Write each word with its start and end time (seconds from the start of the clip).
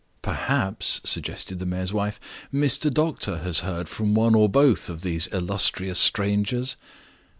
"Perhaps," 0.23 0.99
suggested 1.03 1.59
the 1.59 1.65
mayor's 1.67 1.93
wife, 1.93 2.19
"Mr. 2.51 2.91
Doctor 2.91 3.37
has 3.43 3.59
heard 3.59 3.87
from 3.87 4.15
one 4.15 4.33
or 4.33 4.49
both 4.49 4.89
of 4.89 5.01
these 5.03 5.27
illustrious 5.31 5.99
strangers?" 5.99 6.75